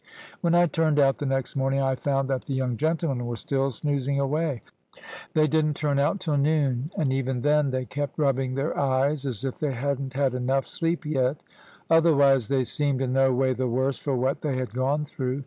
[0.41, 3.69] When I turned out the next morning, I found that the young gentlemen were still
[3.69, 4.61] snoozing away.
[5.35, 9.45] They didn't turn out till noon, and even then they kept rubbing their eyes as
[9.45, 11.43] if they hadn't had enough sleep yet.
[11.87, 15.39] Otherwise, they seemed in no way the worse for what they had gone through.